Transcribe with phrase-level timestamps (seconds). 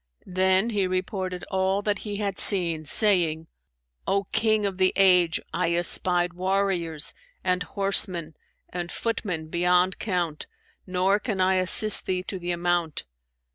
[0.25, 3.45] Then he reported all that he had seen, saying,
[4.07, 8.35] 'O King of the age, I espied warriors and horsemen
[8.69, 10.47] and footmen beyond count
[10.87, 13.03] nor can I assist thee to the amount.'